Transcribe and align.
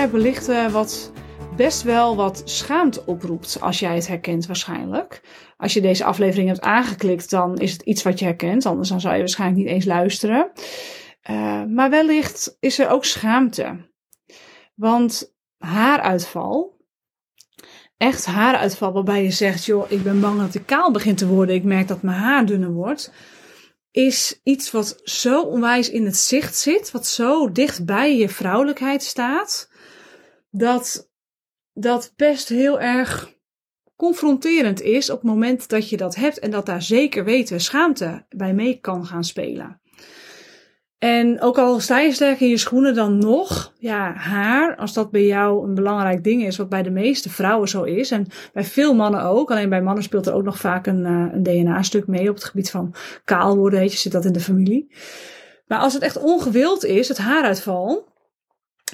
onderwerp 0.00 0.32
belichten 0.32 0.72
wat 0.72 1.12
best 1.56 1.82
wel 1.82 2.16
wat 2.16 2.42
schaamte 2.44 3.02
oproept 3.06 3.60
als 3.60 3.78
jij 3.78 3.94
het 3.94 4.06
herkent 4.06 4.46
waarschijnlijk. 4.46 5.20
Als 5.56 5.72
je 5.72 5.80
deze 5.80 6.04
aflevering 6.04 6.48
hebt 6.48 6.60
aangeklikt, 6.60 7.30
dan 7.30 7.58
is 7.58 7.72
het 7.72 7.82
iets 7.82 8.02
wat 8.02 8.18
je 8.18 8.24
herkent. 8.24 8.66
Anders 8.66 8.88
dan 8.88 9.00
zou 9.00 9.14
je 9.14 9.20
waarschijnlijk 9.20 9.60
niet 9.60 9.70
eens 9.70 9.84
luisteren. 9.84 10.50
Uh, 11.30 11.64
maar 11.64 11.90
wellicht 11.90 12.56
is 12.60 12.78
er 12.78 12.88
ook 12.88 13.04
schaamte. 13.04 13.90
Want 14.74 15.34
haaruitval, 15.58 16.76
echt 17.96 18.26
haaruitval 18.26 18.92
waarbij 18.92 19.22
je 19.22 19.30
zegt, 19.30 19.64
joh, 19.64 19.90
ik 19.90 20.02
ben 20.02 20.20
bang 20.20 20.40
dat 20.40 20.54
ik 20.54 20.66
kaal 20.66 20.90
begin 20.92 21.14
te 21.14 21.26
worden. 21.26 21.54
Ik 21.54 21.64
merk 21.64 21.88
dat 21.88 22.02
mijn 22.02 22.18
haar 22.18 22.46
dunner 22.46 22.72
wordt. 22.72 23.12
Is 23.90 24.40
iets 24.42 24.70
wat 24.70 25.00
zo 25.04 25.42
onwijs 25.42 25.90
in 25.90 26.04
het 26.04 26.16
zicht 26.16 26.56
zit, 26.56 26.90
wat 26.90 27.06
zo 27.06 27.52
dicht 27.52 27.84
bij 27.84 28.16
je 28.16 28.28
vrouwelijkheid 28.28 29.02
staat, 29.02 29.69
dat 30.50 31.10
dat 31.72 32.12
best 32.16 32.48
heel 32.48 32.80
erg 32.80 33.38
confronterend 33.96 34.82
is 34.82 35.10
op 35.10 35.20
het 35.20 35.30
moment 35.30 35.68
dat 35.68 35.88
je 35.88 35.96
dat 35.96 36.14
hebt 36.14 36.38
en 36.38 36.50
dat 36.50 36.66
daar 36.66 36.82
zeker 36.82 37.24
weten 37.24 37.60
schaamte 37.60 38.24
bij 38.28 38.54
mee 38.54 38.80
kan 38.80 39.06
gaan 39.06 39.24
spelen. 39.24 39.80
En 40.98 41.40
ook 41.40 41.58
al 41.58 41.80
sta 41.80 41.98
je 41.98 42.12
sterk 42.12 42.40
in 42.40 42.48
je 42.48 42.56
schoenen 42.56 42.94
dan 42.94 43.18
nog, 43.18 43.72
ja, 43.78 44.12
haar, 44.12 44.76
als 44.76 44.92
dat 44.92 45.10
bij 45.10 45.26
jou 45.26 45.68
een 45.68 45.74
belangrijk 45.74 46.24
ding 46.24 46.44
is, 46.44 46.56
wat 46.56 46.68
bij 46.68 46.82
de 46.82 46.90
meeste 46.90 47.30
vrouwen 47.30 47.68
zo 47.68 47.82
is, 47.82 48.10
en 48.10 48.26
bij 48.52 48.64
veel 48.64 48.94
mannen 48.94 49.22
ook, 49.22 49.50
alleen 49.50 49.68
bij 49.68 49.82
mannen 49.82 50.02
speelt 50.02 50.26
er 50.26 50.34
ook 50.34 50.44
nog 50.44 50.58
vaak 50.58 50.86
een, 50.86 51.04
uh, 51.04 51.32
een 51.32 51.42
DNA-stuk 51.42 52.06
mee 52.06 52.28
op 52.28 52.34
het 52.34 52.44
gebied 52.44 52.70
van 52.70 52.94
kaal 53.24 53.56
worden, 53.56 53.80
weet 53.80 53.92
je, 53.92 53.98
zit 53.98 54.12
dat 54.12 54.24
in 54.24 54.32
de 54.32 54.40
familie. 54.40 54.92
Maar 55.66 55.78
als 55.78 55.94
het 55.94 56.02
echt 56.02 56.18
ongewild 56.18 56.84
is, 56.84 57.08
het 57.08 57.18
haaruitval, 57.18 58.09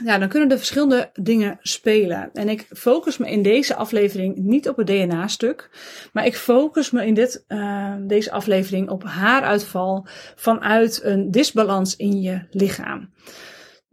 ja, 0.05 0.19
dan 0.19 0.29
kunnen 0.29 0.51
er 0.51 0.57
verschillende 0.57 1.11
dingen 1.13 1.59
spelen. 1.63 2.31
En 2.33 2.49
ik 2.49 2.67
focus 2.71 3.17
me 3.17 3.31
in 3.31 3.43
deze 3.43 3.75
aflevering 3.75 4.37
niet 4.37 4.69
op 4.69 4.77
het 4.77 4.87
DNA-stuk, 4.87 5.71
maar 6.13 6.27
ik 6.27 6.37
focus 6.37 6.91
me 6.91 7.07
in 7.07 7.15
dit, 7.15 7.45
uh, 7.49 7.95
deze 8.01 8.31
aflevering 8.31 8.89
op 8.89 9.05
haaruitval 9.05 10.07
vanuit 10.35 11.01
een 11.03 11.31
disbalans 11.31 11.97
in 11.97 12.21
je 12.21 12.47
lichaam. 12.51 13.13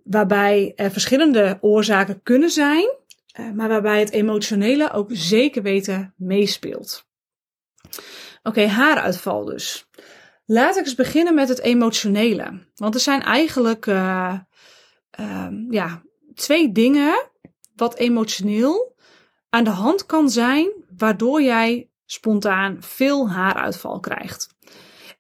Waarbij 0.04 0.74
er 0.76 0.92
verschillende 0.92 1.58
oorzaken 1.62 2.22
kunnen 2.24 2.50
zijn, 2.50 2.96
uh, 3.40 3.52
maar 3.52 3.70
waarbij 3.70 4.00
het 4.00 4.12
emotionele 4.12 4.92
ook 4.92 5.10
zeker 5.12 5.62
weten 5.62 6.14
meespeelt. 6.18 7.08
Oké, 8.44 8.68
haaruitval 8.68 9.46
dus. 9.46 9.88
Laat 10.46 10.78
ik 10.78 10.86
eens 10.86 10.96
beginnen 10.96 11.36
met 11.36 11.50
het 11.50 11.60
emotionele. 11.60 12.66
Want 12.76 12.94
er 12.96 13.02
zijn 13.02 13.22
eigenlijk 13.22 13.86
uh, 13.86 14.40
um, 15.20 15.68
ja, 15.70 16.02
twee 16.34 16.72
dingen 16.72 17.30
wat 17.76 17.96
emotioneel 17.96 18.96
aan 19.50 19.64
de 19.64 19.70
hand 19.70 20.06
kan 20.06 20.30
zijn, 20.30 20.72
waardoor 20.98 21.42
jij 21.42 21.90
spontaan 22.06 22.78
veel 22.80 23.30
haaruitval 23.30 24.00
krijgt. 24.00 24.48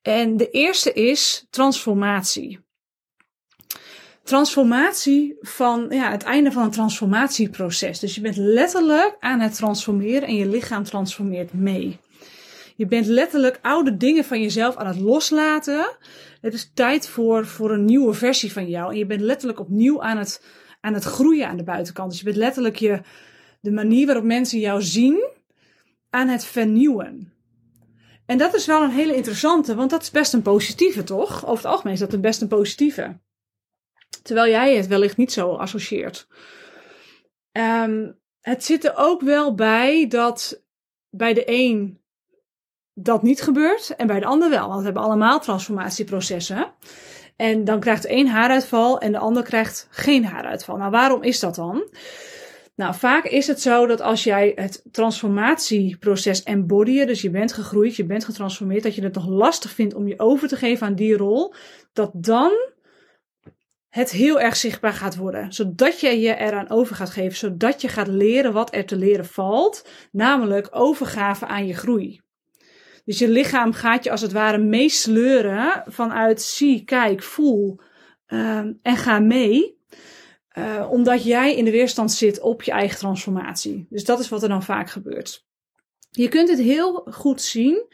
En 0.01 0.37
de 0.37 0.49
eerste 0.49 0.93
is 0.93 1.47
transformatie. 1.49 2.59
Transformatie 4.23 5.37
van 5.39 5.85
ja, 5.89 6.11
het 6.11 6.23
einde 6.23 6.51
van 6.51 6.63
een 6.63 6.71
transformatieproces. 6.71 7.99
Dus 7.99 8.15
je 8.15 8.21
bent 8.21 8.37
letterlijk 8.37 9.15
aan 9.19 9.39
het 9.39 9.55
transformeren 9.55 10.27
en 10.27 10.35
je 10.35 10.47
lichaam 10.47 10.83
transformeert 10.83 11.53
mee. 11.53 11.99
Je 12.75 12.85
bent 12.85 13.05
letterlijk 13.05 13.59
oude 13.61 13.97
dingen 13.97 14.23
van 14.23 14.41
jezelf 14.41 14.75
aan 14.75 14.87
het 14.87 14.99
loslaten. 14.99 15.97
Het 16.43 16.53
is 16.53 16.71
tijd 16.73 17.07
voor, 17.07 17.45
voor 17.45 17.71
een 17.71 17.85
nieuwe 17.85 18.13
versie 18.13 18.51
van 18.51 18.69
jou. 18.69 18.91
En 18.91 18.97
je 18.97 19.05
bent 19.05 19.21
letterlijk 19.21 19.59
opnieuw 19.59 20.01
aan 20.01 20.17
het, 20.17 20.45
aan 20.81 20.93
het 20.93 21.03
groeien 21.03 21.47
aan 21.47 21.57
de 21.57 21.63
buitenkant. 21.63 22.09
Dus 22.09 22.19
je 22.19 22.25
bent 22.25 22.37
letterlijk 22.37 22.75
je, 22.75 23.01
de 23.61 23.71
manier 23.71 24.05
waarop 24.05 24.23
mensen 24.23 24.59
jou 24.59 24.81
zien 24.81 25.29
aan 26.09 26.27
het 26.27 26.45
vernieuwen. 26.45 27.33
En 28.25 28.37
dat 28.37 28.53
is 28.53 28.65
wel 28.65 28.83
een 28.83 28.89
hele 28.89 29.15
interessante, 29.15 29.75
want 29.75 29.89
dat 29.89 30.01
is 30.01 30.11
best 30.11 30.33
een 30.33 30.41
positieve, 30.41 31.03
toch? 31.03 31.45
Over 31.45 31.63
het 31.63 31.73
algemeen 31.73 31.93
is 31.93 31.99
dat 31.99 32.13
een 32.13 32.21
best 32.21 32.41
een 32.41 32.47
positieve. 32.47 33.19
Terwijl 34.21 34.51
jij 34.51 34.75
het 34.75 34.87
wellicht 34.87 35.17
niet 35.17 35.31
zo 35.31 35.55
associeert. 35.55 36.27
Um, 37.51 38.19
het 38.39 38.63
zit 38.63 38.85
er 38.85 38.93
ook 38.95 39.21
wel 39.21 39.55
bij 39.55 40.07
dat 40.07 40.63
bij 41.09 41.33
de 41.33 41.43
een 41.45 42.02
dat 42.93 43.23
niet 43.23 43.41
gebeurt 43.41 43.95
en 43.95 44.07
bij 44.07 44.19
de 44.19 44.25
ander 44.25 44.49
wel. 44.49 44.67
Want 44.67 44.79
we 44.79 44.85
hebben 44.85 45.03
allemaal 45.03 45.39
transformatieprocessen. 45.39 46.73
En 47.35 47.63
dan 47.63 47.79
krijgt 47.79 48.09
een 48.09 48.27
haaruitval 48.27 48.99
en 48.99 49.11
de 49.11 49.17
ander 49.17 49.43
krijgt 49.43 49.87
geen 49.89 50.25
haaruitval. 50.25 50.77
Nou, 50.77 50.91
waarom 50.91 51.23
is 51.23 51.39
dat 51.39 51.55
dan? 51.55 51.87
Nou, 52.75 52.95
vaak 52.95 53.25
is 53.25 53.47
het 53.47 53.61
zo 53.61 53.87
dat 53.87 54.01
als 54.01 54.23
jij 54.23 54.51
het 54.55 54.83
transformatieproces 54.91 56.43
embodyen, 56.43 57.07
dus 57.07 57.21
je 57.21 57.29
bent 57.29 57.53
gegroeid, 57.53 57.95
je 57.95 58.05
bent 58.05 58.25
getransformeerd, 58.25 58.83
dat 58.83 58.95
je 58.95 59.03
het 59.03 59.13
nog 59.13 59.27
lastig 59.27 59.71
vindt 59.71 59.93
om 59.93 60.07
je 60.07 60.19
over 60.19 60.47
te 60.47 60.55
geven 60.55 60.87
aan 60.87 60.95
die 60.95 61.17
rol, 61.17 61.53
dat 61.93 62.11
dan 62.13 62.51
het 63.89 64.11
heel 64.11 64.39
erg 64.39 64.55
zichtbaar 64.55 64.93
gaat 64.93 65.15
worden. 65.15 65.53
Zodat 65.53 65.99
je 65.99 66.19
je 66.19 66.35
eraan 66.35 66.69
over 66.69 66.95
gaat 66.95 67.09
geven, 67.09 67.37
zodat 67.37 67.81
je 67.81 67.87
gaat 67.87 68.07
leren 68.07 68.53
wat 68.53 68.75
er 68.75 68.85
te 68.85 68.95
leren 68.95 69.25
valt, 69.25 69.87
namelijk 70.11 70.67
overgave 70.71 71.45
aan 71.45 71.67
je 71.67 71.73
groei. 71.73 72.22
Dus 73.05 73.19
je 73.19 73.29
lichaam 73.29 73.73
gaat 73.73 74.03
je 74.03 74.11
als 74.11 74.21
het 74.21 74.31
ware 74.31 74.57
meesleuren 74.57 75.83
vanuit 75.85 76.41
zie, 76.41 76.83
kijk, 76.83 77.23
voel 77.23 77.79
um, 78.27 78.79
en 78.81 78.97
ga 78.97 79.19
mee. 79.19 79.81
Uh, 80.57 80.87
omdat 80.91 81.23
jij 81.23 81.55
in 81.55 81.65
de 81.65 81.71
weerstand 81.71 82.11
zit 82.11 82.39
op 82.39 82.63
je 82.63 82.71
eigen 82.71 82.97
transformatie. 82.97 83.85
Dus 83.89 84.05
dat 84.05 84.19
is 84.19 84.29
wat 84.29 84.43
er 84.43 84.49
dan 84.49 84.63
vaak 84.63 84.89
gebeurt. 84.89 85.45
Je 86.09 86.27
kunt 86.27 86.49
het 86.49 86.59
heel 86.59 87.07
goed 87.11 87.41
zien 87.41 87.85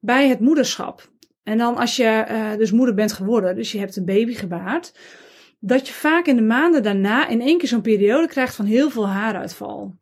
bij 0.00 0.28
het 0.28 0.40
moederschap. 0.40 1.12
En 1.42 1.58
dan 1.58 1.76
als 1.76 1.96
je 1.96 2.26
uh, 2.30 2.56
dus 2.56 2.70
moeder 2.70 2.94
bent 2.94 3.12
geworden, 3.12 3.54
dus 3.54 3.72
je 3.72 3.78
hebt 3.78 3.96
een 3.96 4.04
baby 4.04 4.34
gebaard, 4.34 4.98
dat 5.60 5.86
je 5.86 5.92
vaak 5.92 6.26
in 6.26 6.36
de 6.36 6.42
maanden 6.42 6.82
daarna 6.82 7.28
in 7.28 7.40
één 7.40 7.58
keer 7.58 7.68
zo'n 7.68 7.80
periode 7.80 8.26
krijgt 8.26 8.54
van 8.54 8.64
heel 8.64 8.90
veel 8.90 9.08
haaruitval. 9.08 9.94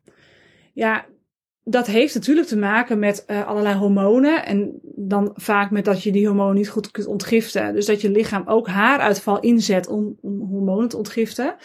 Ja, 0.73 1.05
dat 1.63 1.87
heeft 1.87 2.13
natuurlijk 2.13 2.47
te 2.47 2.57
maken 2.57 2.99
met 2.99 3.23
uh, 3.27 3.47
allerlei 3.47 3.75
hormonen. 3.75 4.45
En 4.45 4.79
dan 4.83 5.31
vaak 5.35 5.71
met 5.71 5.85
dat 5.85 6.03
je 6.03 6.11
die 6.11 6.27
hormonen 6.27 6.55
niet 6.55 6.69
goed 6.69 6.91
kunt 6.91 7.07
ontgiften. 7.07 7.73
Dus 7.73 7.85
dat 7.85 8.01
je 8.01 8.09
lichaam 8.09 8.43
ook 8.45 8.67
haaruitval 8.67 9.39
inzet 9.39 9.87
om, 9.87 10.17
om 10.21 10.39
hormonen 10.39 10.89
te 10.89 10.97
ontgiften. 10.97 11.55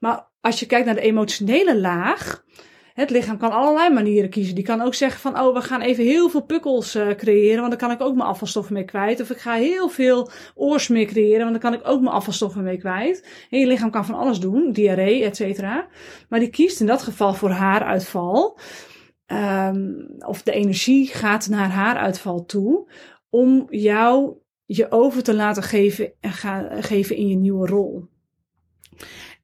Maar 0.00 0.26
als 0.40 0.60
je 0.60 0.66
kijkt 0.66 0.86
naar 0.86 0.94
de 0.94 1.00
emotionele 1.00 1.78
laag. 1.78 2.44
Het 2.90 3.10
lichaam 3.10 3.38
kan 3.38 3.50
allerlei 3.50 3.94
manieren 3.94 4.30
kiezen. 4.30 4.54
Die 4.54 4.64
kan 4.64 4.80
ook 4.80 4.94
zeggen 4.94 5.20
van, 5.20 5.40
oh, 5.40 5.54
we 5.54 5.60
gaan 5.60 5.80
even 5.80 6.04
heel 6.04 6.28
veel 6.28 6.42
pukkels 6.42 6.96
uh, 6.96 7.08
creëren, 7.08 7.58
want 7.58 7.70
dan 7.70 7.88
kan 7.88 7.90
ik 7.90 8.00
ook 8.00 8.14
mijn 8.14 8.28
afvalstoffen 8.28 8.74
mee 8.74 8.84
kwijt. 8.84 9.20
Of 9.20 9.30
ik 9.30 9.36
ga 9.36 9.54
heel 9.54 9.88
veel 9.88 10.30
oorsmeer 10.54 11.06
creëren, 11.06 11.40
want 11.40 11.50
dan 11.50 11.70
kan 11.70 11.80
ik 11.80 11.88
ook 11.88 12.00
mijn 12.00 12.14
afvalstoffen 12.14 12.62
mee 12.62 12.78
kwijt. 12.78 13.26
En 13.50 13.58
je 13.58 13.66
lichaam 13.66 13.90
kan 13.90 14.04
van 14.04 14.14
alles 14.14 14.40
doen, 14.40 14.72
diarree, 14.72 15.24
et 15.24 15.36
cetera. 15.36 15.86
Maar 16.28 16.38
die 16.38 16.50
kiest 16.50 16.80
in 16.80 16.86
dat 16.86 17.02
geval 17.02 17.34
voor 17.34 17.50
haaruitval. 17.50 18.58
Um, 19.32 20.06
of 20.18 20.42
de 20.42 20.52
energie 20.52 21.06
gaat 21.06 21.48
naar 21.48 21.70
haaruitval 21.70 22.44
toe 22.44 22.90
om 23.28 23.66
jou 23.68 24.36
je 24.64 24.90
over 24.90 25.22
te 25.22 25.34
laten 25.34 25.62
geven, 25.62 26.12
ga, 26.20 26.80
geven 26.80 27.16
in 27.16 27.28
je 27.28 27.36
nieuwe 27.36 27.66
rol. 27.66 28.04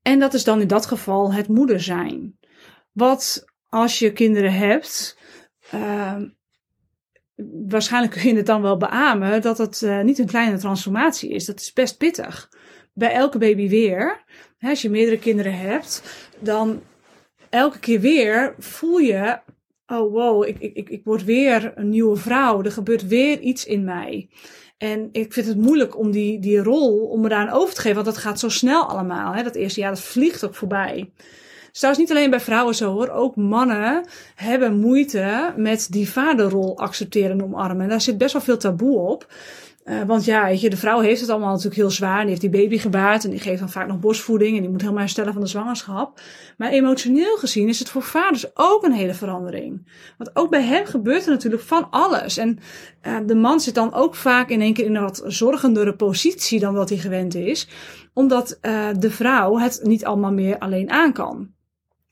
En 0.03 0.19
dat 0.19 0.35
is 0.35 0.45
dan 0.45 0.61
in 0.61 0.67
dat 0.67 0.87
geval 0.87 1.33
het 1.33 1.49
moeder 1.49 1.81
zijn. 1.81 2.39
Wat 2.93 3.45
als 3.69 3.99
je 3.99 4.13
kinderen 4.13 4.53
hebt, 4.53 5.19
uh, 5.75 6.17
waarschijnlijk 7.69 8.13
kun 8.13 8.29
je 8.29 8.37
het 8.37 8.47
dan 8.47 8.63
wel 8.63 8.77
beamen 8.77 9.43
dat 9.43 9.59
het 9.59 9.81
uh, 9.81 10.01
niet 10.01 10.19
een 10.19 10.27
kleine 10.27 10.59
transformatie 10.59 11.31
is. 11.31 11.45
Dat 11.45 11.61
is 11.61 11.73
best 11.73 11.99
pittig. 11.99 12.49
Bij 12.93 13.13
elke 13.13 13.39
baby 13.39 13.69
weer, 13.69 14.25
hè, 14.59 14.69
als 14.69 14.83
je 14.83 14.91
meerdere 14.91 15.19
kinderen 15.19 15.59
hebt, 15.59 16.03
dan 16.39 16.83
elke 17.49 17.79
keer 17.79 18.01
weer 18.01 18.55
voel 18.59 18.99
je 18.99 19.39
oh 19.87 20.13
wow, 20.13 20.45
ik, 20.45 20.59
ik, 20.59 20.89
ik 20.89 21.05
word 21.05 21.25
weer 21.25 21.73
een 21.75 21.89
nieuwe 21.89 22.17
vrouw. 22.17 22.63
Er 22.63 22.73
gebeurt 22.73 23.07
weer 23.07 23.41
iets 23.41 23.65
in 23.65 23.85
mij. 23.85 24.29
En 24.79 25.09
ik 25.13 25.33
vind 25.33 25.47
het 25.47 25.57
moeilijk 25.57 25.99
om 25.99 26.11
die, 26.11 26.39
die 26.39 26.63
rol, 26.63 27.07
om 27.07 27.21
me 27.21 27.29
daar 27.29 27.47
aan 27.47 27.55
over 27.55 27.75
te 27.75 27.81
geven, 27.81 27.95
want 27.95 28.07
dat 28.15 28.25
gaat 28.25 28.39
zo 28.39 28.49
snel 28.49 28.89
allemaal. 28.89 29.35
Hè? 29.35 29.43
Dat 29.43 29.55
eerste 29.55 29.81
jaar, 29.81 29.91
dat 29.91 30.01
vliegt 30.01 30.45
ook 30.45 30.55
voorbij. 30.55 31.11
Dus 31.81 31.91
is 31.91 31.97
niet 31.97 32.11
alleen 32.11 32.31
bij 32.31 32.41
vrouwen 32.41 32.75
zo 32.75 32.93
hoor. 32.93 33.09
Ook 33.09 33.37
mannen 33.37 34.09
hebben 34.35 34.79
moeite 34.79 35.53
met 35.57 35.87
die 35.91 36.09
vaderrol 36.09 36.79
accepteren 36.79 37.31
en 37.31 37.43
omarmen. 37.43 37.83
En 37.83 37.89
daar 37.89 38.01
zit 38.01 38.19
best 38.19 38.33
wel 38.33 38.43
veel 38.43 38.57
taboe 38.57 38.99
op. 38.99 39.27
Uh, 39.89 40.03
want 40.03 40.25
ja, 40.25 40.45
weet 40.45 40.61
je, 40.61 40.71
de 40.71 40.77
vrouw 40.77 41.01
heeft 41.01 41.21
het 41.21 41.31
allemaal 41.31 41.49
natuurlijk 41.49 41.77
heel 41.77 41.91
zwaar. 41.91 42.21
Die 42.21 42.29
heeft 42.29 42.41
die 42.41 42.51
baby 42.51 42.79
gebaard 42.79 43.25
en 43.25 43.31
die 43.31 43.41
geeft 43.41 43.59
dan 43.59 43.71
vaak 43.71 43.87
nog 43.87 43.99
borstvoeding. 43.99 44.55
En 44.55 44.61
die 44.61 44.71
moet 44.71 44.81
helemaal 44.81 45.03
herstellen 45.03 45.33
van 45.33 45.43
de 45.43 45.49
zwangerschap. 45.49 46.21
Maar 46.57 46.71
emotioneel 46.71 47.37
gezien 47.37 47.69
is 47.69 47.79
het 47.79 47.89
voor 47.89 48.03
vaders 48.03 48.57
ook 48.57 48.85
een 48.85 48.93
hele 48.93 49.15
verandering. 49.15 49.89
Want 50.19 50.31
ook 50.37 50.51
bij 50.51 50.63
hem 50.63 50.87
gebeurt 50.87 51.25
er 51.25 51.31
natuurlijk 51.31 51.63
van 51.63 51.91
alles. 51.91 52.37
En 52.37 52.59
uh, 53.03 53.17
de 53.27 53.35
man 53.35 53.61
zit 53.61 53.75
dan 53.75 53.95
ook 53.95 54.15
vaak 54.15 54.49
in 54.49 54.61
één 54.61 54.75
keer 54.75 54.85
in 54.85 54.95
een 54.95 55.03
wat 55.03 55.23
zorgendere 55.27 55.97
positie 55.97 56.61
dan 56.61 56.75
wat 56.75 56.89
hij 56.89 56.99
gewend 56.99 57.35
is. 57.35 57.69
Omdat 58.15 58.59
uh, 58.63 58.89
de 58.99 59.11
vrouw 59.11 59.59
het 59.59 59.81
niet 59.83 60.05
allemaal 60.05 60.33
meer 60.33 60.59
alleen 60.59 60.91
aan 60.91 61.13
kan. 61.13 61.55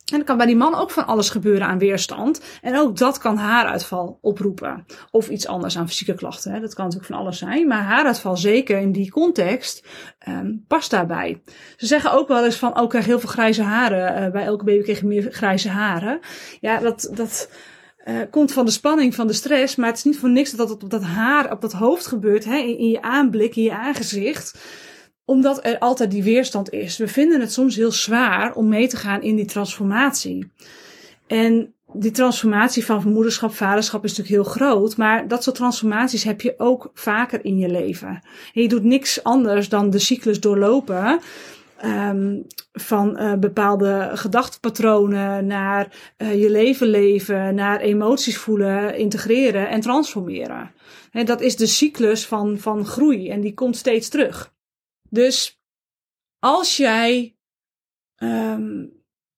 En 0.04 0.16
dan 0.16 0.24
kan 0.24 0.36
bij 0.36 0.46
die 0.46 0.56
man 0.56 0.74
ook 0.74 0.90
van 0.90 1.06
alles 1.06 1.30
gebeuren 1.30 1.66
aan 1.66 1.78
weerstand. 1.78 2.40
En 2.62 2.78
ook 2.78 2.96
dat 2.96 3.18
kan 3.18 3.36
haaruitval 3.36 4.18
oproepen. 4.20 4.86
Of 5.10 5.28
iets 5.28 5.46
anders 5.46 5.78
aan 5.78 5.88
fysieke 5.88 6.14
klachten. 6.14 6.52
Hè. 6.52 6.60
Dat 6.60 6.74
kan 6.74 6.84
natuurlijk 6.84 7.12
van 7.12 7.20
alles 7.20 7.38
zijn. 7.38 7.66
Maar 7.66 7.82
haaruitval, 7.82 8.36
zeker 8.36 8.78
in 8.78 8.92
die 8.92 9.10
context, 9.10 9.86
um, 10.28 10.64
past 10.68 10.90
daarbij. 10.90 11.42
Ze 11.76 11.86
zeggen 11.86 12.12
ook 12.12 12.28
wel 12.28 12.44
eens 12.44 12.56
van, 12.56 12.76
oh, 12.76 12.82
ik 12.82 12.88
krijg 12.88 13.04
heel 13.04 13.20
veel 13.20 13.28
grijze 13.28 13.62
haren. 13.62 14.22
Uh, 14.22 14.30
bij 14.30 14.44
elke 14.44 14.64
baby 14.64 14.82
krijg 14.82 15.00
je 15.00 15.06
meer 15.06 15.32
grijze 15.32 15.68
haren. 15.68 16.20
Ja, 16.60 16.78
dat, 16.78 17.10
dat 17.14 17.50
uh, 18.04 18.18
komt 18.30 18.52
van 18.52 18.64
de 18.64 18.70
spanning, 18.70 19.14
van 19.14 19.26
de 19.26 19.32
stress. 19.32 19.76
Maar 19.76 19.88
het 19.88 19.96
is 19.96 20.04
niet 20.04 20.18
voor 20.18 20.30
niks 20.30 20.50
dat 20.50 20.68
dat 20.68 20.82
op 20.82 20.90
dat 20.90 21.02
haar, 21.02 21.52
op 21.52 21.60
dat 21.60 21.72
hoofd 21.72 22.06
gebeurt. 22.06 22.44
Hè, 22.44 22.56
in, 22.56 22.78
in 22.78 22.88
je 22.88 23.02
aanblik, 23.02 23.56
in 23.56 23.62
je 23.62 23.74
aangezicht 23.74 24.58
omdat 25.24 25.64
er 25.64 25.78
altijd 25.78 26.10
die 26.10 26.22
weerstand 26.22 26.72
is. 26.72 26.96
We 26.96 27.08
vinden 27.08 27.40
het 27.40 27.52
soms 27.52 27.76
heel 27.76 27.92
zwaar 27.92 28.54
om 28.54 28.68
mee 28.68 28.88
te 28.88 28.96
gaan 28.96 29.22
in 29.22 29.36
die 29.36 29.44
transformatie. 29.44 30.50
En 31.26 31.74
die 31.92 32.10
transformatie 32.10 32.84
van 32.84 33.12
moederschap, 33.12 33.54
vaderschap 33.54 34.04
is 34.04 34.16
natuurlijk 34.16 34.44
heel 34.44 34.52
groot. 34.52 34.96
Maar 34.96 35.28
dat 35.28 35.42
soort 35.42 35.56
transformaties 35.56 36.24
heb 36.24 36.40
je 36.40 36.54
ook 36.58 36.90
vaker 36.94 37.44
in 37.44 37.58
je 37.58 37.68
leven. 37.68 38.22
En 38.54 38.62
je 38.62 38.68
doet 38.68 38.84
niks 38.84 39.22
anders 39.22 39.68
dan 39.68 39.90
de 39.90 39.98
cyclus 39.98 40.40
doorlopen. 40.40 41.20
Um, 41.84 42.46
van 42.72 43.20
uh, 43.20 43.34
bepaalde 43.34 44.10
gedachtepatronen 44.14 45.46
naar 45.46 46.12
uh, 46.18 46.42
je 46.42 46.50
leven 46.50 46.86
leven, 46.86 47.54
naar 47.54 47.80
emoties 47.80 48.36
voelen, 48.36 48.96
integreren 48.96 49.68
en 49.68 49.80
transformeren. 49.80 50.70
En 51.12 51.26
dat 51.26 51.40
is 51.40 51.56
de 51.56 51.66
cyclus 51.66 52.26
van, 52.26 52.58
van 52.58 52.86
groei 52.86 53.30
en 53.30 53.40
die 53.40 53.54
komt 53.54 53.76
steeds 53.76 54.08
terug. 54.08 54.52
Dus 55.14 55.60
als 56.38 56.76
jij 56.76 57.36
um, 58.16 58.92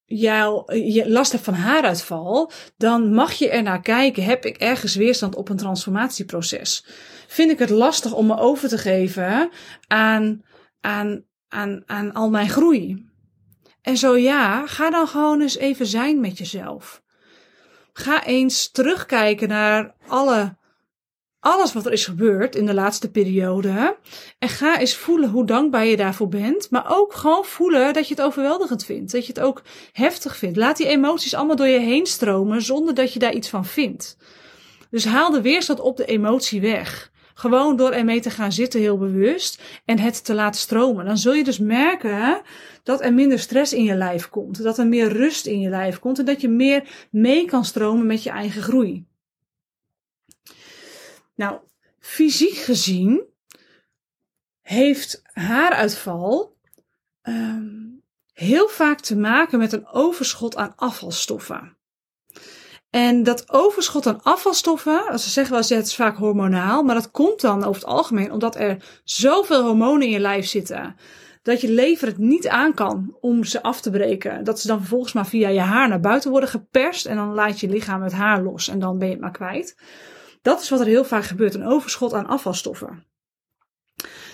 jouw, 0.04 0.72
je 0.72 1.10
last 1.10 1.32
hebt 1.32 1.44
van 1.44 1.54
haaruitval, 1.54 2.50
dan 2.76 3.14
mag 3.14 3.32
je 3.32 3.50
er 3.50 3.62
naar 3.62 3.80
kijken. 3.80 4.24
Heb 4.24 4.44
ik 4.44 4.56
ergens 4.56 4.94
weerstand 4.94 5.34
op 5.34 5.48
een 5.48 5.56
transformatieproces? 5.56 6.86
Vind 7.26 7.50
ik 7.50 7.58
het 7.58 7.70
lastig 7.70 8.12
om 8.12 8.26
me 8.26 8.36
over 8.36 8.68
te 8.68 8.78
geven 8.78 9.50
aan, 9.86 10.42
aan, 10.80 11.24
aan, 11.48 11.82
aan 11.86 12.12
al 12.12 12.30
mijn 12.30 12.48
groei? 12.48 13.06
En 13.82 13.96
zo 13.96 14.16
ja, 14.16 14.66
ga 14.66 14.90
dan 14.90 15.08
gewoon 15.08 15.40
eens 15.40 15.56
even 15.56 15.86
zijn 15.86 16.20
met 16.20 16.38
jezelf. 16.38 17.02
Ga 17.92 18.24
eens 18.24 18.70
terugkijken 18.70 19.48
naar 19.48 19.94
alle 20.06 20.56
alles 21.46 21.72
wat 21.72 21.86
er 21.86 21.92
is 21.92 22.04
gebeurd 22.04 22.56
in 22.56 22.66
de 22.66 22.74
laatste 22.74 23.10
periode. 23.10 23.96
En 24.38 24.48
ga 24.48 24.78
eens 24.78 24.96
voelen 24.96 25.30
hoe 25.30 25.46
dankbaar 25.46 25.86
je 25.86 25.96
daarvoor 25.96 26.28
bent. 26.28 26.70
Maar 26.70 26.84
ook 26.88 27.14
gewoon 27.14 27.44
voelen 27.44 27.92
dat 27.92 28.08
je 28.08 28.14
het 28.14 28.22
overweldigend 28.22 28.84
vindt. 28.84 29.12
Dat 29.12 29.26
je 29.26 29.32
het 29.32 29.42
ook 29.42 29.62
heftig 29.92 30.36
vindt. 30.36 30.56
Laat 30.56 30.76
die 30.76 30.86
emoties 30.86 31.34
allemaal 31.34 31.56
door 31.56 31.66
je 31.66 31.78
heen 31.78 32.06
stromen 32.06 32.62
zonder 32.62 32.94
dat 32.94 33.12
je 33.12 33.18
daar 33.18 33.34
iets 33.34 33.48
van 33.48 33.64
vindt. 33.64 34.16
Dus 34.90 35.04
haal 35.04 35.30
de 35.30 35.40
weerstand 35.40 35.80
op 35.80 35.96
de 35.96 36.04
emotie 36.04 36.60
weg. 36.60 37.10
Gewoon 37.34 37.76
door 37.76 37.90
ermee 37.90 38.20
te 38.20 38.30
gaan 38.30 38.52
zitten 38.52 38.80
heel 38.80 38.98
bewust 38.98 39.62
en 39.84 39.98
het 39.98 40.24
te 40.24 40.34
laten 40.34 40.60
stromen. 40.60 41.04
Dan 41.04 41.18
zul 41.18 41.34
je 41.34 41.44
dus 41.44 41.58
merken 41.58 42.40
dat 42.82 43.02
er 43.02 43.14
minder 43.14 43.38
stress 43.38 43.72
in 43.72 43.84
je 43.84 43.94
lijf 43.94 44.28
komt. 44.28 44.62
Dat 44.62 44.78
er 44.78 44.86
meer 44.86 45.12
rust 45.12 45.46
in 45.46 45.60
je 45.60 45.68
lijf 45.68 45.98
komt 45.98 46.18
en 46.18 46.24
dat 46.24 46.40
je 46.40 46.48
meer 46.48 47.08
mee 47.10 47.44
kan 47.44 47.64
stromen 47.64 48.06
met 48.06 48.22
je 48.22 48.30
eigen 48.30 48.62
groei. 48.62 49.06
Nou, 51.36 51.58
fysiek 51.98 52.54
gezien 52.54 53.24
heeft 54.60 55.22
haaruitval 55.32 56.56
um, 57.22 58.02
heel 58.32 58.68
vaak 58.68 59.00
te 59.00 59.16
maken 59.16 59.58
met 59.58 59.72
een 59.72 59.86
overschot 59.86 60.56
aan 60.56 60.72
afvalstoffen. 60.76 61.76
En 62.90 63.22
dat 63.22 63.52
overschot 63.52 64.06
aan 64.06 64.22
afvalstoffen, 64.22 65.18
ze 65.18 65.30
zeggen 65.30 65.52
wel 65.52 65.62
eens, 65.62 65.70
het 65.70 65.86
is 65.86 65.94
vaak 65.94 66.16
hormonaal, 66.16 66.82
maar 66.82 66.94
dat 66.94 67.10
komt 67.10 67.40
dan 67.40 67.64
over 67.64 67.80
het 67.80 67.90
algemeen 67.90 68.32
omdat 68.32 68.56
er 68.56 69.00
zoveel 69.04 69.62
hormonen 69.62 70.06
in 70.06 70.12
je 70.12 70.18
lijf 70.18 70.46
zitten, 70.46 70.96
dat 71.42 71.60
je 71.60 71.70
lever 71.70 72.06
het 72.06 72.18
niet 72.18 72.48
aan 72.48 72.74
kan 72.74 73.16
om 73.20 73.44
ze 73.44 73.62
af 73.62 73.80
te 73.80 73.90
breken. 73.90 74.44
Dat 74.44 74.60
ze 74.60 74.66
dan 74.66 74.78
vervolgens 74.78 75.12
maar 75.12 75.26
via 75.26 75.48
je 75.48 75.60
haar 75.60 75.88
naar 75.88 76.00
buiten 76.00 76.30
worden 76.30 76.48
geperst 76.48 77.06
en 77.06 77.16
dan 77.16 77.34
laat 77.34 77.60
je 77.60 77.68
lichaam 77.68 78.02
het 78.02 78.12
haar 78.12 78.42
los 78.42 78.68
en 78.68 78.78
dan 78.78 78.98
ben 78.98 79.06
je 79.06 79.12
het 79.12 79.22
maar 79.22 79.32
kwijt. 79.32 79.76
Dat 80.46 80.60
is 80.60 80.68
wat 80.68 80.80
er 80.80 80.86
heel 80.86 81.04
vaak 81.04 81.24
gebeurt, 81.24 81.54
een 81.54 81.66
overschot 81.66 82.14
aan 82.14 82.26
afvalstoffen. 82.26 83.04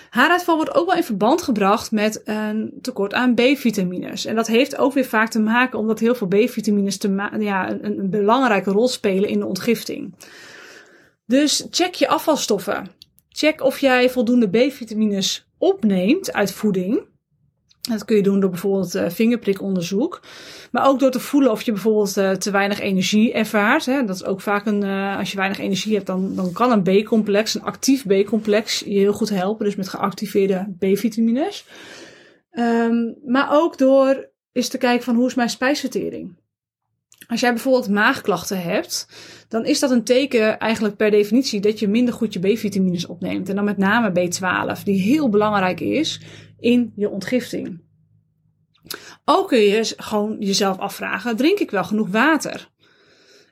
Haaruitval 0.09 0.55
wordt 0.55 0.75
ook 0.75 0.85
wel 0.85 0.95
in 0.95 1.03
verband 1.03 1.41
gebracht 1.41 1.91
met 1.91 2.21
een 2.23 2.73
tekort 2.81 3.13
aan 3.13 3.33
B-vitamines. 3.33 4.25
En 4.25 4.35
dat 4.35 4.47
heeft 4.47 4.77
ook 4.77 4.93
weer 4.93 5.05
vaak 5.05 5.29
te 5.29 5.39
maken 5.39 5.79
omdat 5.79 5.99
heel 5.99 6.15
veel 6.15 6.27
B-vitamines 6.27 6.97
ja, 7.39 7.69
een, 7.69 7.99
een 7.99 8.09
belangrijke 8.09 8.71
rol 8.71 8.87
spelen 8.87 9.29
in 9.29 9.39
de 9.39 9.45
ontgifting. 9.45 10.15
Dus 11.25 11.67
check 11.69 11.93
je 11.93 12.07
afvalstoffen. 12.07 12.91
Check 13.29 13.61
of 13.61 13.79
jij 13.79 14.09
voldoende 14.09 14.49
B-vitamines 14.49 15.47
opneemt 15.57 16.33
uit 16.33 16.51
voeding. 16.51 17.05
Dat 17.89 18.05
kun 18.05 18.15
je 18.15 18.23
doen 18.23 18.39
door 18.39 18.49
bijvoorbeeld 18.49 18.95
uh, 18.95 19.09
vingerprikonderzoek. 19.09 20.21
Maar 20.71 20.87
ook 20.87 20.99
door 20.99 21.11
te 21.11 21.19
voelen 21.19 21.51
of 21.51 21.61
je 21.61 21.71
bijvoorbeeld 21.71 22.17
uh, 22.17 22.31
te 22.31 22.51
weinig 22.51 22.79
energie 22.79 23.33
ervaart. 23.33 23.85
Hè. 23.85 24.05
Dat 24.05 24.15
is 24.15 24.25
ook 24.25 24.41
vaak 24.41 24.65
een, 24.65 24.83
uh, 24.83 25.17
als 25.17 25.31
je 25.31 25.37
weinig 25.37 25.59
energie 25.59 25.93
hebt, 25.93 26.07
dan, 26.07 26.35
dan 26.35 26.51
kan 26.51 26.71
een 26.71 27.03
B-complex, 27.03 27.55
een 27.55 27.63
actief 27.63 28.05
B-complex, 28.07 28.79
je 28.79 28.99
heel 28.99 29.13
goed 29.13 29.29
helpen. 29.29 29.65
Dus 29.65 29.75
met 29.75 29.89
geactiveerde 29.89 30.75
B-vitamines. 30.79 31.65
Um, 32.51 33.15
maar 33.25 33.47
ook 33.51 33.77
door 33.77 34.29
eens 34.51 34.67
te 34.67 34.77
kijken 34.77 35.03
van 35.03 35.15
hoe 35.15 35.27
is 35.27 35.35
mijn 35.35 35.49
spijsvertering. 35.49 36.41
Als 37.27 37.39
jij 37.39 37.53
bijvoorbeeld 37.53 37.89
maagklachten 37.89 38.61
hebt, 38.61 39.07
dan 39.47 39.65
is 39.65 39.79
dat 39.79 39.91
een 39.91 40.03
teken 40.03 40.59
eigenlijk 40.59 40.95
per 40.95 41.11
definitie 41.11 41.59
dat 41.59 41.79
je 41.79 41.87
minder 41.87 42.13
goed 42.13 42.33
je 42.33 42.39
B-vitamines 42.39 43.05
opneemt. 43.05 43.49
En 43.49 43.55
dan 43.55 43.63
met 43.63 43.77
name 43.77 44.09
B12, 44.09 44.83
die 44.83 45.01
heel 45.01 45.29
belangrijk 45.29 45.79
is 45.79 46.21
in 46.63 46.93
je 46.95 47.09
ontgifting. 47.09 47.81
Ook 49.25 49.47
kun 49.47 49.59
je 49.59 49.93
gewoon 49.97 50.35
jezelf 50.39 50.77
afvragen: 50.77 51.35
drink 51.35 51.59
ik 51.59 51.71
wel 51.71 51.83
genoeg 51.83 52.09
water? 52.09 52.71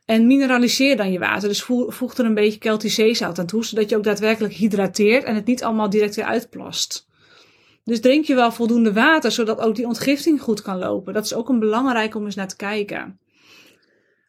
En 0.05 0.27
mineraliseer 0.27 0.97
dan 0.97 1.11
je 1.11 1.19
water. 1.19 1.49
Dus 1.49 1.63
voeg 1.87 2.17
er 2.17 2.25
een 2.25 2.33
beetje 2.33 2.59
Celtisch 2.59 2.95
zeezout 2.95 3.39
aan 3.39 3.45
toe, 3.45 3.65
zodat 3.65 3.89
je 3.89 3.97
ook 3.97 4.03
daadwerkelijk 4.03 4.53
hydrateert 4.53 5.23
en 5.23 5.35
het 5.35 5.45
niet 5.45 5.63
allemaal 5.63 5.89
direct 5.89 6.15
weer 6.15 6.25
uitplast. 6.25 7.07
Dus 7.83 8.01
drink 8.01 8.25
je 8.25 8.35
wel 8.35 8.51
voldoende 8.51 8.93
water, 8.93 9.31
zodat 9.31 9.59
ook 9.59 9.75
die 9.75 9.87
ontgifting 9.87 10.41
goed 10.41 10.61
kan 10.61 10.77
lopen. 10.77 11.13
Dat 11.13 11.25
is 11.25 11.33
ook 11.33 11.49
een 11.49 11.59
belangrijk 11.59 12.15
om 12.15 12.25
eens 12.25 12.35
naar 12.35 12.47
te 12.47 12.55
kijken. 12.55 13.19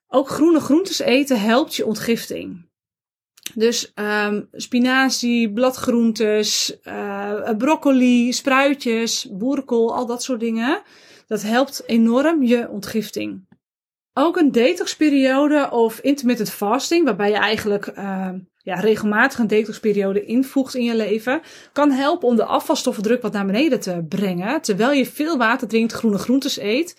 Ook 0.08 0.28
groene 0.28 0.60
groentes 0.60 0.98
eten 0.98 1.40
helpt 1.40 1.74
je 1.74 1.86
ontgifting. 1.86 2.70
Dus 3.54 3.92
um, 3.94 4.48
spinazie, 4.52 5.52
bladgroentes, 5.52 6.76
uh, 6.84 7.50
broccoli, 7.58 8.32
spruitjes, 8.32 9.28
boerenkool, 9.30 9.94
al 9.94 10.06
dat 10.06 10.22
soort 10.22 10.40
dingen. 10.40 10.82
Dat 11.26 11.42
helpt 11.42 11.82
enorm 11.86 12.42
je 12.42 12.68
ontgifting. 12.68 13.46
Ook 14.14 14.36
een 14.36 14.52
detoxperiode 14.52 15.70
of 15.70 16.00
intermittent 16.00 16.50
fasting, 16.50 17.04
waarbij 17.04 17.30
je 17.30 17.36
eigenlijk 17.36 17.92
uh, 17.98 18.28
ja, 18.56 18.74
regelmatig 18.74 19.38
een 19.38 19.46
detoxperiode 19.46 20.24
invoegt 20.24 20.74
in 20.74 20.84
je 20.84 20.96
leven, 20.96 21.40
kan 21.72 21.90
helpen 21.90 22.28
om 22.28 22.36
de 22.36 22.44
afvalstoffendruk 22.44 23.22
wat 23.22 23.32
naar 23.32 23.46
beneden 23.46 23.80
te 23.80 24.04
brengen. 24.08 24.60
Terwijl 24.60 24.92
je 24.92 25.06
veel 25.06 25.36
water 25.36 25.68
drinkt, 25.68 25.92
groene 25.92 26.18
groentes 26.18 26.58
eet. 26.58 26.96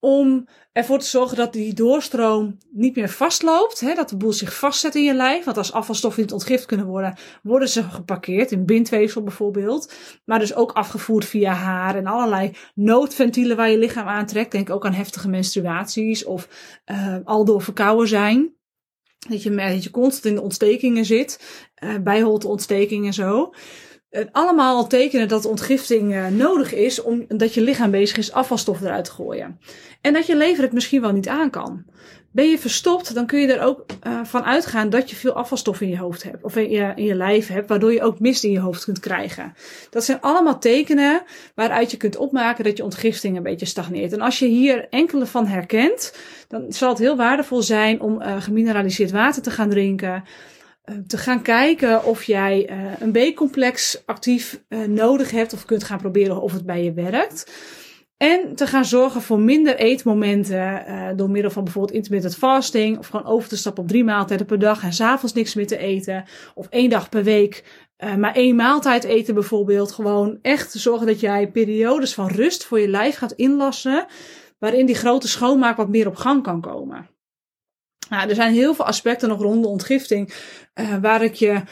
Om 0.00 0.48
ervoor 0.72 0.98
te 0.98 1.06
zorgen 1.06 1.36
dat 1.36 1.52
die 1.52 1.74
doorstroom 1.74 2.58
niet 2.70 2.96
meer 2.96 3.08
vastloopt. 3.08 3.80
Hè, 3.80 3.94
dat 3.94 4.08
de 4.08 4.16
boel 4.16 4.32
zich 4.32 4.58
vastzet 4.58 4.94
in 4.94 5.02
je 5.02 5.14
lijf. 5.14 5.44
Want 5.44 5.56
als 5.56 5.72
afvalstoffen 5.72 6.22
niet 6.22 6.32
ontgift 6.32 6.66
kunnen 6.66 6.86
worden, 6.86 7.16
worden 7.42 7.68
ze 7.68 7.82
geparkeerd. 7.82 8.50
In 8.50 8.66
bindweefsel 8.66 9.22
bijvoorbeeld. 9.22 9.92
Maar 10.24 10.38
dus 10.38 10.54
ook 10.54 10.72
afgevoerd 10.72 11.24
via 11.24 11.52
haar 11.52 11.96
en 11.96 12.06
allerlei 12.06 12.56
noodventielen 12.74 13.56
waar 13.56 13.70
je 13.70 13.78
lichaam 13.78 14.06
aantrekt. 14.06 14.52
Denk 14.52 14.70
ook 14.70 14.86
aan 14.86 14.92
heftige 14.92 15.28
menstruaties 15.28 16.24
of 16.24 16.48
uh, 16.86 17.16
al 17.24 17.44
door 17.44 17.62
verkouden 17.62 18.08
zijn. 18.08 18.56
Dat 19.28 19.42
je, 19.42 19.54
dat 19.54 19.84
je 19.84 19.90
constant 19.90 20.24
in 20.24 20.34
de 20.34 20.42
ontstekingen 20.42 21.04
zit. 21.04 21.62
Uh, 21.84 21.98
bijholteontstekingen 22.02 23.06
en 23.06 23.12
zo 23.12 23.52
allemaal 24.32 24.86
tekenen 24.86 25.28
dat 25.28 25.44
ontgifting 25.44 26.14
uh, 26.14 26.26
nodig 26.26 26.74
is, 26.74 27.02
omdat 27.02 27.54
je 27.54 27.60
lichaam 27.60 27.90
bezig 27.90 28.16
is 28.16 28.32
afvalstoffen 28.32 28.86
eruit 28.86 29.04
te 29.04 29.10
gooien. 29.10 29.58
En 30.00 30.12
dat 30.12 30.26
je 30.26 30.36
lever 30.36 30.62
het 30.62 30.72
misschien 30.72 31.00
wel 31.00 31.12
niet 31.12 31.28
aan 31.28 31.50
kan. 31.50 31.84
Ben 32.30 32.50
je 32.50 32.58
verstopt, 32.58 33.14
dan 33.14 33.26
kun 33.26 33.40
je 33.40 33.52
er 33.52 33.62
ook 33.62 33.84
uh, 34.06 34.24
van 34.24 34.44
uitgaan 34.44 34.90
dat 34.90 35.10
je 35.10 35.16
veel 35.16 35.32
afvalstof 35.32 35.80
in 35.80 35.88
je 35.88 35.98
hoofd 35.98 36.22
hebt. 36.22 36.42
Of 36.44 36.56
in 36.56 36.70
je, 36.96 37.14
lijf 37.14 37.46
hebt, 37.46 37.68
waardoor 37.68 37.92
je 37.92 38.02
ook 38.02 38.20
mist 38.20 38.44
in 38.44 38.50
je 38.50 38.60
hoofd 38.60 38.84
kunt 38.84 39.00
krijgen. 39.00 39.54
Dat 39.90 40.04
zijn 40.04 40.20
allemaal 40.20 40.58
tekenen 40.58 41.22
waaruit 41.54 41.90
je 41.90 41.96
kunt 41.96 42.16
opmaken 42.16 42.64
dat 42.64 42.76
je 42.76 42.84
ontgifting 42.84 43.36
een 43.36 43.42
beetje 43.42 43.66
stagneert. 43.66 44.12
En 44.12 44.20
als 44.20 44.38
je 44.38 44.46
hier 44.46 44.86
enkele 44.90 45.26
van 45.26 45.46
herkent, 45.46 46.14
dan 46.48 46.64
zal 46.68 46.88
het 46.88 46.98
heel 46.98 47.16
waardevol 47.16 47.62
zijn 47.62 48.00
om 48.00 48.22
gemineraliseerd 48.22 49.10
water 49.10 49.42
te 49.42 49.50
gaan 49.50 49.70
drinken. 49.70 50.24
Eh, 50.88 50.94
te 51.06 51.18
gaan 51.18 51.42
kijken 51.42 52.04
of 52.04 52.22
jij 52.22 52.70
uh, 52.70 52.76
een 52.98 53.12
B-complex 53.12 54.02
actief 54.06 54.62
uh, 54.68 54.84
nodig 54.84 55.30
hebt 55.30 55.52
of 55.52 55.64
kunt 55.64 55.84
gaan 55.84 55.98
proberen 55.98 56.40
of 56.40 56.52
het 56.52 56.66
bij 56.66 56.84
je 56.84 56.92
werkt. 56.92 57.52
En 58.16 58.54
te 58.54 58.66
gaan 58.66 58.84
zorgen 58.84 59.22
voor 59.22 59.40
minder 59.40 59.76
eetmomenten 59.76 60.82
door 61.16 61.30
middel 61.30 61.50
van 61.50 61.64
bijvoorbeeld 61.64 61.94
intermittent 61.94 62.36
fasting. 62.36 62.98
Of 62.98 63.06
gewoon 63.06 63.26
over 63.26 63.48
te 63.48 63.56
stappen 63.56 63.82
op 63.82 63.88
drie 63.88 64.04
maaltijden 64.04 64.46
per 64.46 64.58
dag 64.58 64.82
en 64.82 64.92
s'avonds 64.92 65.34
niks 65.34 65.54
meer 65.54 65.66
te 65.66 65.78
eten. 65.78 66.24
Of 66.54 66.66
één 66.68 66.90
dag 66.90 67.08
per 67.08 67.24
week 67.24 67.64
maar 68.16 68.34
één 68.34 68.56
maaltijd 68.56 69.04
eten 69.04 69.34
bijvoorbeeld. 69.34 69.92
Gewoon 69.92 70.38
echt 70.42 70.72
zorgen 70.72 71.06
dat 71.06 71.20
jij 71.20 71.50
periodes 71.50 72.14
van 72.14 72.28
rust 72.28 72.64
voor 72.64 72.80
je 72.80 72.88
lijf 72.88 73.16
gaat 73.16 73.32
inlassen. 73.32 74.06
Waarin 74.58 74.86
die 74.86 74.94
grote 74.94 75.28
schoonmaak 75.28 75.76
wat 75.76 75.88
meer 75.88 76.06
op 76.06 76.16
gang 76.16 76.42
kan 76.42 76.60
komen. 76.60 77.17
Nou, 78.08 78.28
er 78.28 78.34
zijn 78.34 78.52
heel 78.52 78.74
veel 78.74 78.84
aspecten 78.84 79.28
nog 79.28 79.40
rondom 79.40 79.70
ontgifting. 79.70 80.34
Uh, 80.74 80.96
waar 81.00 81.22
ik 81.22 81.34
je 81.34 81.62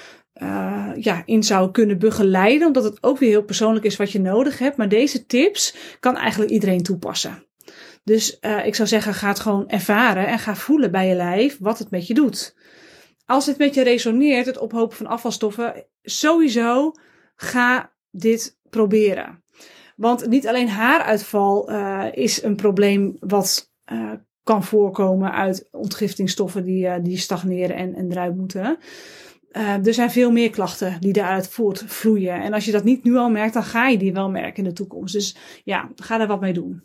uh, 0.43 0.91
ja, 0.97 1.23
in 1.25 1.43
zou 1.43 1.71
kunnen 1.71 1.99
begeleiden. 1.99 2.67
Omdat 2.67 2.85
het 2.85 3.03
ook 3.03 3.19
weer 3.19 3.29
heel 3.29 3.45
persoonlijk 3.45 3.85
is 3.85 3.97
wat 3.97 4.13
je 4.13 4.21
nodig 4.21 4.59
hebt. 4.59 4.77
Maar 4.77 4.89
deze 4.89 5.27
tips 5.27 5.75
kan 6.01 6.17
eigenlijk 6.17 6.51
iedereen 6.51 6.83
toepassen. 6.83 7.47
Dus 8.05 8.39
uh, 8.41 8.67
ik 8.67 8.75
zou 8.75 8.89
zeggen, 8.89 9.15
ga 9.15 9.29
het 9.29 9.41
gewoon 9.41 9.69
ervaren 9.69 10.27
en 10.27 10.39
ga 10.39 10.55
voelen 10.55 10.91
bij 10.91 11.09
je 11.09 11.15
lijf 11.15 11.57
wat 11.61 11.79
het 11.79 11.91
met 11.91 12.07
je 12.07 12.15
doet. 12.15 12.57
Als 13.25 13.47
het 13.47 13.59
met 13.59 13.75
je 13.75 13.83
resoneert, 13.83 14.47
het 14.47 14.59
ophopen 14.59 14.97
van 14.97 15.07
afvalstoffen, 15.07 15.87
sowieso 16.03 16.93
ga 17.35 17.93
dit 18.11 18.59
proberen. 18.71 19.45
Want 19.97 20.27
niet 20.27 20.49
alleen 20.49 20.69
haaruitval 20.69 21.71
is 22.13 22.43
een 22.43 22.57
probleem 22.57 23.17
wat 23.21 23.73
kan 24.47 24.65
voorkomen 24.65 25.33
uit 25.33 25.69
ontgiftingstoffen 25.71 26.65
die, 26.65 26.87
uh, 26.87 26.95
die 27.03 27.19
stagneren 27.19 27.77
en, 27.77 27.95
en 27.95 28.11
eruit 28.11 28.37
moeten. 28.37 28.79
er 29.85 29.95
zijn 29.95 30.11
veel 30.11 30.31
meer 30.31 30.51
klachten 30.51 30.97
die 31.01 31.13
daaruit 31.13 31.49
voortvloeien. 31.49 32.43
En 32.43 32.53
als 32.53 32.65
je 32.65 32.73
dat 32.73 32.85
niet 32.85 33.05
nu 33.05 33.17
al 33.17 33.31
merkt, 33.31 33.55
dan 33.55 33.63
ga 33.63 33.89
je 33.89 33.99
die 33.99 34.13
wel 34.13 34.31
merken 34.31 34.57
in 34.57 34.69
de 34.69 34.73
toekomst. 34.73 35.13
Dus 35.13 35.37
ja, 35.65 35.91
ga 35.97 36.19
daar 36.19 36.27
wat 36.27 36.41
mee 36.41 36.53
doen. 36.53 36.83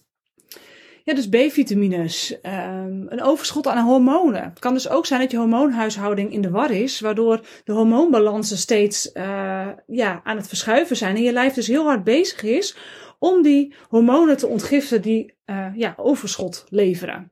Ja, 1.04 1.14
dus 1.14 1.30
B-vitamines, 1.30 2.38
um, 2.44 3.06
een 3.10 3.22
overschot 3.22 3.68
aan 3.68 3.86
hormonen. 3.86 4.44
Het 4.44 4.60
kan 4.60 4.74
dus 4.74 4.90
ook 4.90 5.06
zijn 5.06 5.20
dat 5.20 5.32
je 5.32 5.38
hormoonhuishouding 5.38 6.34
in 6.34 6.42
de 6.42 6.50
war 6.50 6.72
is, 6.72 7.00
waardoor 7.00 7.46
de 7.64 7.72
hormoonbalansen 7.74 8.58
steeds 8.58 9.10
uh, 9.14 9.68
ja, 9.88 10.22
aan 10.24 10.38
het 10.38 10.48
verschuiven 10.48 10.96
zijn. 10.96 11.16
En 11.16 11.22
je 11.22 11.32
lijf 11.32 11.54
dus 11.54 11.68
heel 11.68 11.84
hard 11.84 12.04
bezig 12.04 12.44
is 12.44 12.78
om 13.20 13.42
die 13.42 13.74
hormonen 13.90 14.38
te 14.38 14.48
ontgiften 14.48 15.02
die 15.02 15.40
ja, 15.76 15.94
overschot 15.98 16.66
leveren. 16.70 17.32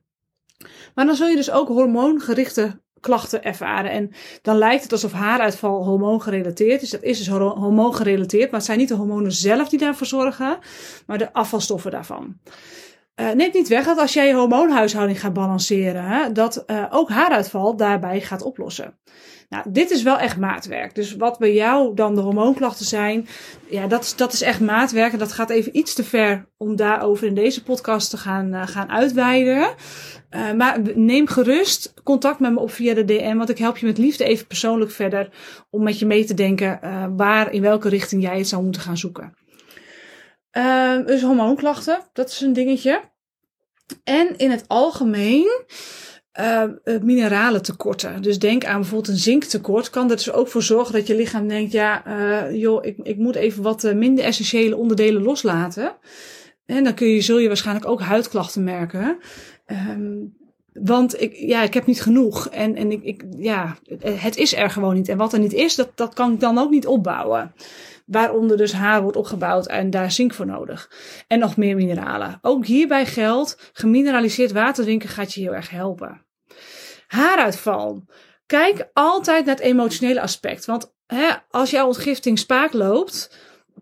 Maar 0.94 1.06
dan 1.06 1.14
zul 1.14 1.28
je 1.28 1.36
dus 1.36 1.50
ook 1.50 1.68
hormoongerichte 1.68 2.80
klachten 3.00 3.44
ervaren. 3.44 3.90
En 3.90 4.10
dan 4.42 4.56
lijkt 4.56 4.82
het 4.82 4.92
alsof 4.92 5.12
haaruitval 5.12 5.84
hormoongerelateerd 5.84 6.82
is. 6.82 6.90
Dat 6.90 7.02
is 7.02 7.18
dus 7.18 7.28
hormoongerelateerd, 7.28 8.50
maar 8.50 8.58
het 8.58 8.68
zijn 8.68 8.78
niet 8.78 8.88
de 8.88 8.94
hormonen 8.94 9.32
zelf 9.32 9.68
die 9.68 9.78
daarvoor 9.78 10.06
zorgen, 10.06 10.58
maar 11.06 11.18
de 11.18 11.32
afvalstoffen 11.32 11.90
daarvan. 11.90 12.36
Uh, 13.20 13.30
neemt 13.30 13.54
niet 13.54 13.68
weg 13.68 13.84
dat 13.84 13.98
als 13.98 14.12
jij 14.12 14.26
je 14.26 14.34
hormoonhuishouding 14.34 15.20
gaat 15.20 15.32
balanceren, 15.32 16.04
hè, 16.04 16.32
dat 16.32 16.64
uh, 16.66 16.84
ook 16.90 17.08
haaruitval 17.08 17.76
daarbij 17.76 18.20
gaat 18.20 18.42
oplossen. 18.42 18.98
Nou, 19.48 19.64
dit 19.70 19.90
is 19.90 20.02
wel 20.02 20.18
echt 20.18 20.36
maatwerk. 20.36 20.94
Dus 20.94 21.16
wat 21.16 21.38
bij 21.38 21.54
jou 21.54 21.94
dan 21.94 22.14
de 22.14 22.20
hormoonklachten 22.20 22.86
zijn, 22.86 23.28
ja, 23.70 23.86
dat, 23.86 24.02
is, 24.02 24.16
dat 24.16 24.32
is 24.32 24.42
echt 24.42 24.60
maatwerk. 24.60 25.12
En 25.12 25.18
dat 25.18 25.32
gaat 25.32 25.50
even 25.50 25.76
iets 25.76 25.94
te 25.94 26.04
ver 26.04 26.48
om 26.56 26.76
daarover 26.76 27.26
in 27.26 27.34
deze 27.34 27.62
podcast 27.62 28.10
te 28.10 28.16
gaan, 28.16 28.54
uh, 28.54 28.66
gaan 28.66 28.90
uitweiden. 28.90 29.74
Maar 30.56 30.80
neem 30.94 31.26
gerust 31.26 31.94
contact 32.04 32.40
met 32.40 32.52
me 32.52 32.60
op 32.60 32.70
via 32.70 32.94
de 32.94 33.04
DM, 33.04 33.36
want 33.36 33.50
ik 33.50 33.58
help 33.58 33.76
je 33.76 33.86
met 33.86 33.98
liefde 33.98 34.24
even 34.24 34.46
persoonlijk 34.46 34.90
verder 34.90 35.28
om 35.70 35.82
met 35.82 35.98
je 35.98 36.06
mee 36.06 36.24
te 36.24 36.34
denken 36.34 36.80
waar, 37.16 37.52
in 37.52 37.62
welke 37.62 37.88
richting 37.88 38.22
jij 38.22 38.38
het 38.38 38.48
zou 38.48 38.62
moeten 38.62 38.82
gaan 38.82 38.98
zoeken. 38.98 39.34
Uh, 40.52 41.06
dus 41.06 41.22
hormoonklachten, 41.22 41.98
dat 42.12 42.30
is 42.30 42.40
een 42.40 42.52
dingetje. 42.52 43.00
En 44.04 44.36
in 44.36 44.50
het 44.50 44.64
algemeen 44.66 45.64
uh, 46.40 46.64
mineralen 47.02 47.62
tekorten. 47.62 48.22
Dus 48.22 48.38
denk 48.38 48.64
aan 48.64 48.80
bijvoorbeeld 48.80 49.08
een 49.08 49.16
zinktekort. 49.16 49.90
Kan 49.90 50.10
er 50.10 50.16
dus 50.16 50.32
ook 50.32 50.48
voor 50.48 50.62
zorgen 50.62 50.92
dat 50.92 51.06
je 51.06 51.16
lichaam 51.16 51.48
denkt: 51.48 51.72
ja, 51.72 52.06
uh, 52.06 52.60
joh, 52.60 52.84
ik, 52.84 52.96
ik 53.02 53.16
moet 53.16 53.34
even 53.34 53.62
wat 53.62 53.82
minder 53.94 54.24
essentiële 54.24 54.76
onderdelen 54.76 55.22
loslaten. 55.22 55.96
En 56.66 56.84
dan 56.84 56.94
kun 56.94 57.08
je, 57.08 57.20
zul 57.20 57.38
je 57.38 57.48
waarschijnlijk 57.48 57.86
ook 57.86 58.00
huidklachten 58.00 58.64
merken. 58.64 59.18
Um, 59.66 60.38
want 60.72 61.20
ik, 61.20 61.34
ja, 61.36 61.62
ik 61.62 61.74
heb 61.74 61.86
niet 61.86 62.02
genoeg. 62.02 62.48
En, 62.48 62.76
en 62.76 62.92
ik, 62.92 63.02
ik, 63.02 63.24
ja, 63.36 63.76
het 64.04 64.36
is 64.36 64.54
er 64.54 64.70
gewoon 64.70 64.94
niet. 64.94 65.08
En 65.08 65.16
wat 65.16 65.32
er 65.32 65.38
niet 65.38 65.52
is, 65.52 65.74
dat, 65.74 65.90
dat 65.94 66.14
kan 66.14 66.32
ik 66.32 66.40
dan 66.40 66.58
ook 66.58 66.70
niet 66.70 66.86
opbouwen. 66.86 67.54
Waaronder 68.10 68.56
dus 68.56 68.72
haar 68.72 69.02
wordt 69.02 69.16
opgebouwd 69.16 69.66
en 69.66 69.90
daar 69.90 70.10
zink 70.10 70.34
voor 70.34 70.46
nodig. 70.46 70.90
En 71.26 71.38
nog 71.38 71.56
meer 71.56 71.76
mineralen. 71.76 72.38
Ook 72.42 72.66
hierbij 72.66 73.06
geldt, 73.06 73.70
gemineraliseerd 73.72 74.52
water 74.52 74.84
drinken 74.84 75.08
gaat 75.08 75.34
je 75.34 75.40
heel 75.40 75.54
erg 75.54 75.70
helpen. 75.70 76.26
Haaruitval. 77.06 78.04
Kijk 78.46 78.88
altijd 78.92 79.44
naar 79.44 79.54
het 79.54 79.64
emotionele 79.64 80.20
aspect. 80.20 80.64
Want 80.64 80.94
hè, 81.06 81.28
als 81.50 81.70
jouw 81.70 81.86
ontgifting 81.86 82.38
spaak 82.38 82.72
loopt, 82.72 83.36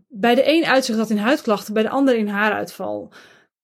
bij 0.09 0.35
de 0.35 0.53
een 0.53 0.65
uitzicht 0.65 0.99
dat 0.99 1.11
in 1.11 1.19
huidklachten, 1.19 1.75
bij 1.75 1.83
de 1.83 1.89
ander 1.89 2.17
in 2.17 2.29
haaruitval. 2.29 3.13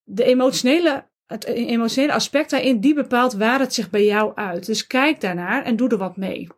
De 0.03 0.25
emotionele, 0.25 1.09
het 1.27 1.45
emotionele 1.45 2.13
aspect 2.13 2.51
daarin, 2.51 2.81
die 2.81 2.95
bepaalt 2.95 3.33
waar 3.33 3.61
het 3.61 3.75
zich 3.75 3.91
bij 3.91 4.05
jou 4.05 4.35
uit. 4.35 4.67
Dus 4.67 4.87
kijk 4.87 5.21
daarnaar 5.21 5.65
en 5.65 5.77
doe 5.77 5.89
er 5.89 5.99
wat 5.99 6.17
mee. 6.17 6.49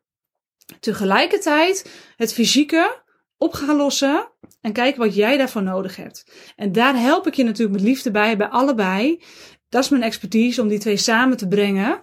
Tegelijkertijd, 0.81 1.91
het 2.17 2.33
fysieke, 2.33 3.05
op 3.39 3.53
gaan 3.53 3.77
lossen 3.77 4.29
en 4.61 4.73
kijken 4.73 5.01
wat 5.01 5.15
jij 5.15 5.37
daarvoor 5.37 5.63
nodig 5.63 5.97
hebt. 5.97 6.53
En 6.57 6.73
daar 6.73 7.01
help 7.01 7.27
ik 7.27 7.35
je 7.35 7.45
natuurlijk 7.45 7.77
met 7.79 7.87
liefde 7.87 8.11
bij, 8.11 8.37
bij 8.37 8.49
allebei. 8.49 9.23
Dat 9.69 9.85
is 9.85 9.91
mijn 9.91 10.03
expertise 10.03 10.63
om 10.63 10.69
die 10.69 10.79
twee 10.79 10.97
samen 10.97 11.37
te 11.37 11.49
brengen. 11.49 12.01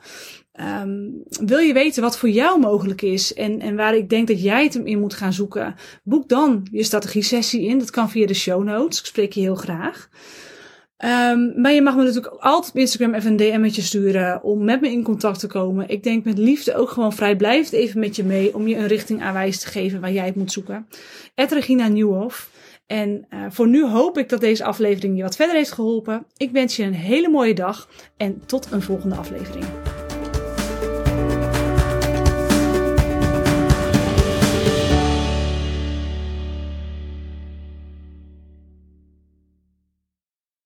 Um, 0.59 1.23
wil 1.27 1.59
je 1.59 1.73
weten 1.73 2.01
wat 2.01 2.17
voor 2.17 2.29
jou 2.29 2.59
mogelijk 2.59 3.01
is 3.01 3.33
en, 3.33 3.59
en 3.59 3.75
waar 3.75 3.95
ik 3.95 4.09
denk 4.09 4.27
dat 4.27 4.41
jij 4.41 4.63
het 4.63 4.75
in 4.75 4.99
moet 4.99 5.13
gaan 5.13 5.33
zoeken? 5.33 5.75
Boek 6.03 6.29
dan 6.29 6.67
je 6.71 6.83
strategie 6.83 7.21
sessie 7.23 7.61
in. 7.61 7.79
Dat 7.79 7.89
kan 7.89 8.09
via 8.09 8.27
de 8.27 8.33
show 8.33 8.63
notes. 8.63 8.99
Ik 8.99 9.05
spreek 9.05 9.33
je 9.33 9.41
heel 9.41 9.55
graag. 9.55 10.09
Um, 11.05 11.61
maar 11.61 11.71
je 11.71 11.81
mag 11.81 11.95
me 11.95 12.03
natuurlijk 12.03 12.35
altijd 12.39 12.73
op 12.73 12.79
Instagram 12.79 13.13
even 13.13 13.31
een 13.31 13.37
DM'tje 13.37 13.81
sturen 13.81 14.43
om 14.43 14.63
met 14.63 14.81
me 14.81 14.91
in 14.91 15.03
contact 15.03 15.39
te 15.39 15.47
komen. 15.47 15.89
Ik 15.89 16.03
denk 16.03 16.25
met 16.25 16.37
liefde 16.37 16.75
ook 16.75 16.89
gewoon 16.89 17.13
vrijblijvend 17.13 17.73
even 17.73 17.99
met 17.99 18.15
je 18.15 18.23
mee 18.23 18.55
om 18.55 18.67
je 18.67 18.75
een 18.75 18.87
richting 18.87 19.21
aanwijs 19.21 19.59
te 19.59 19.67
geven 19.67 20.01
waar 20.01 20.11
jij 20.11 20.25
het 20.25 20.35
moet 20.35 20.51
zoeken. 20.51 20.87
Regina 21.35 21.87
Nieuwhof. 21.87 22.49
En 22.85 23.25
uh, 23.33 23.45
voor 23.49 23.67
nu 23.67 23.87
hoop 23.87 24.17
ik 24.17 24.29
dat 24.29 24.39
deze 24.39 24.63
aflevering 24.63 25.17
je 25.17 25.23
wat 25.23 25.35
verder 25.35 25.55
heeft 25.55 25.71
geholpen. 25.71 26.25
Ik 26.37 26.51
wens 26.51 26.75
je 26.75 26.83
een 26.83 26.93
hele 26.93 27.29
mooie 27.29 27.53
dag 27.53 27.89
en 28.17 28.41
tot 28.45 28.67
een 28.71 28.81
volgende 28.81 29.15
aflevering. 29.15 29.65